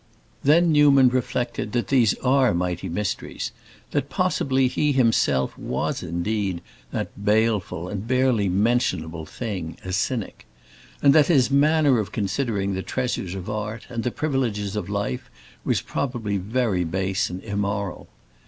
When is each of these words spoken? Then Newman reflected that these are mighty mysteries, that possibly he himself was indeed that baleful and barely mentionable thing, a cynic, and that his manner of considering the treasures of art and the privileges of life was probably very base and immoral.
Then 0.43 0.71
Newman 0.71 1.09
reflected 1.09 1.73
that 1.73 1.89
these 1.89 2.15
are 2.23 2.55
mighty 2.55 2.89
mysteries, 2.89 3.51
that 3.91 4.09
possibly 4.09 4.67
he 4.67 4.93
himself 4.93 5.55
was 5.59 6.01
indeed 6.01 6.61
that 6.89 7.23
baleful 7.23 7.87
and 7.87 8.07
barely 8.07 8.49
mentionable 8.49 9.27
thing, 9.27 9.77
a 9.85 9.93
cynic, 9.93 10.47
and 11.03 11.13
that 11.13 11.27
his 11.27 11.51
manner 11.51 11.99
of 11.99 12.11
considering 12.11 12.73
the 12.73 12.81
treasures 12.81 13.35
of 13.35 13.47
art 13.47 13.85
and 13.89 14.01
the 14.03 14.09
privileges 14.09 14.75
of 14.75 14.89
life 14.89 15.29
was 15.63 15.81
probably 15.81 16.37
very 16.37 16.83
base 16.83 17.29
and 17.29 17.43
immoral. 17.43 18.07